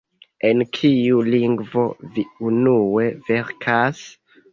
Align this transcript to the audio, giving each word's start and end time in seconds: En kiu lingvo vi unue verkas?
En 0.47 0.61
kiu 0.77 1.19
lingvo 1.27 1.83
vi 2.15 2.23
unue 2.53 3.05
verkas? 3.29 4.01